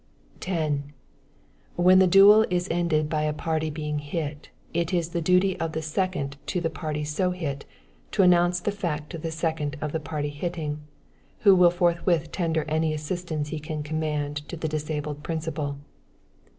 10. 0.39 0.93
When 1.75 1.99
the 1.99 2.07
duel 2.07 2.43
is 2.49 2.67
ended 2.71 3.07
by 3.07 3.21
a 3.21 3.33
party 3.33 3.69
being 3.69 3.99
hit, 3.99 4.49
it 4.73 4.91
is 4.95 5.09
the 5.09 5.21
duty 5.21 5.59
of 5.59 5.73
the 5.73 5.81
second 5.83 6.37
to 6.47 6.59
the 6.59 6.71
party 6.71 7.03
so 7.03 7.29
hit, 7.29 7.65
to 8.09 8.23
announce 8.23 8.59
the 8.59 8.71
fact 8.71 9.11
to 9.11 9.19
the 9.19 9.29
second 9.29 9.77
of 9.79 9.91
the 9.91 9.99
party 9.99 10.29
hitting, 10.29 10.81
who 11.41 11.53
will 11.55 11.69
forthwith 11.69 12.31
tender 12.31 12.65
any 12.67 12.95
assistance 12.95 13.49
he 13.49 13.59
can 13.59 13.83
command 13.83 14.37
to 14.49 14.57
the 14.57 14.67
disabled 14.67 15.21
principal. 15.21 15.77